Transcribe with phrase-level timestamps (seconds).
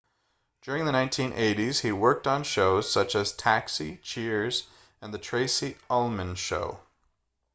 [0.63, 4.65] during the 1980s he worked on shows such as taxi cheers
[4.99, 6.79] and the tracy ullman show